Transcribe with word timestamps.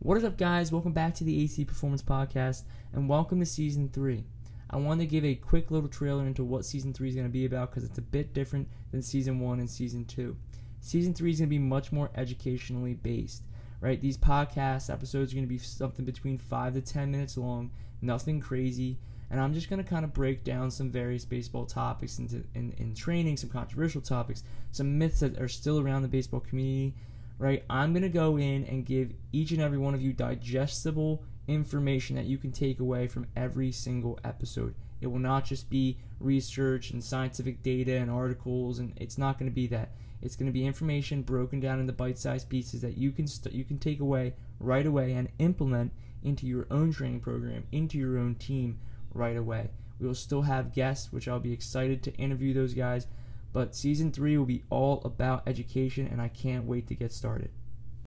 What 0.00 0.16
is 0.16 0.22
up, 0.22 0.38
guys? 0.38 0.70
Welcome 0.70 0.92
back 0.92 1.16
to 1.16 1.24
the 1.24 1.42
AC 1.42 1.64
Performance 1.64 2.02
Podcast, 2.02 2.62
and 2.92 3.08
welcome 3.08 3.40
to 3.40 3.44
Season 3.44 3.88
3. 3.88 4.22
I 4.70 4.76
wanted 4.76 5.00
to 5.00 5.10
give 5.10 5.24
a 5.24 5.34
quick 5.34 5.72
little 5.72 5.88
trailer 5.88 6.24
into 6.24 6.44
what 6.44 6.64
Season 6.64 6.94
3 6.94 7.08
is 7.08 7.14
going 7.16 7.26
to 7.26 7.32
be 7.32 7.46
about 7.46 7.70
because 7.70 7.82
it's 7.82 7.98
a 7.98 8.02
bit 8.02 8.32
different 8.32 8.68
than 8.92 9.02
Season 9.02 9.40
1 9.40 9.58
and 9.58 9.68
Season 9.68 10.04
2. 10.04 10.36
Season 10.80 11.12
3 11.12 11.30
is 11.32 11.40
going 11.40 11.48
to 11.48 11.50
be 11.50 11.58
much 11.58 11.90
more 11.90 12.12
educationally 12.14 12.94
based, 12.94 13.42
right? 13.80 14.00
These 14.00 14.16
podcast 14.16 14.88
episodes 14.88 15.32
are 15.32 15.34
going 15.34 15.48
to 15.48 15.52
be 15.52 15.58
something 15.58 16.04
between 16.04 16.38
5 16.38 16.74
to 16.74 16.80
10 16.80 17.10
minutes 17.10 17.36
long, 17.36 17.72
nothing 18.00 18.38
crazy, 18.38 19.00
and 19.30 19.40
I'm 19.40 19.52
just 19.52 19.68
going 19.68 19.82
to 19.82 19.90
kind 19.90 20.04
of 20.04 20.14
break 20.14 20.44
down 20.44 20.70
some 20.70 20.92
various 20.92 21.24
baseball 21.24 21.66
topics 21.66 22.20
into, 22.20 22.44
in, 22.54 22.72
in 22.78 22.94
training, 22.94 23.36
some 23.36 23.50
controversial 23.50 24.00
topics, 24.00 24.44
some 24.70 24.96
myths 24.96 25.18
that 25.18 25.40
are 25.40 25.48
still 25.48 25.80
around 25.80 26.02
the 26.02 26.08
baseball 26.08 26.38
community 26.38 26.94
right? 27.38 27.64
I'm 27.70 27.92
going 27.92 28.02
to 28.02 28.08
go 28.08 28.36
in 28.36 28.64
and 28.64 28.84
give 28.84 29.12
each 29.32 29.52
and 29.52 29.60
every 29.60 29.78
one 29.78 29.94
of 29.94 30.02
you 30.02 30.12
digestible 30.12 31.22
information 31.46 32.16
that 32.16 32.26
you 32.26 32.36
can 32.36 32.52
take 32.52 32.80
away 32.80 33.06
from 33.06 33.26
every 33.36 33.72
single 33.72 34.18
episode. 34.24 34.74
It 35.00 35.06
will 35.06 35.18
not 35.18 35.44
just 35.44 35.70
be 35.70 35.98
research 36.20 36.90
and 36.90 37.02
scientific 37.02 37.62
data 37.62 37.96
and 37.96 38.10
articles 38.10 38.80
and 38.80 38.92
it's 38.96 39.18
not 39.18 39.38
going 39.38 39.50
to 39.50 39.54
be 39.54 39.68
that. 39.68 39.92
It's 40.20 40.34
going 40.34 40.46
to 40.46 40.52
be 40.52 40.66
information 40.66 41.22
broken 41.22 41.60
down 41.60 41.78
into 41.78 41.92
bite-sized 41.92 42.48
pieces 42.48 42.80
that 42.82 42.98
you 42.98 43.12
can 43.12 43.28
st- 43.28 43.54
you 43.54 43.64
can 43.64 43.78
take 43.78 44.00
away 44.00 44.34
right 44.58 44.84
away 44.84 45.12
and 45.12 45.28
implement 45.38 45.92
into 46.24 46.46
your 46.46 46.66
own 46.70 46.92
training 46.92 47.20
program, 47.20 47.64
into 47.70 47.98
your 47.98 48.18
own 48.18 48.34
team 48.34 48.80
right 49.14 49.36
away. 49.36 49.70
We 50.00 50.06
will 50.06 50.14
still 50.14 50.42
have 50.42 50.74
guests, 50.74 51.12
which 51.12 51.28
I'll 51.28 51.38
be 51.38 51.52
excited 51.52 52.02
to 52.02 52.14
interview 52.14 52.52
those 52.52 52.74
guys. 52.74 53.06
But 53.52 53.74
season 53.74 54.12
three 54.12 54.36
will 54.36 54.44
be 54.44 54.64
all 54.70 55.00
about 55.04 55.46
education, 55.46 56.06
and 56.06 56.20
I 56.20 56.28
can't 56.28 56.66
wait 56.66 56.86
to 56.88 56.94
get 56.94 57.12
started. 57.12 57.50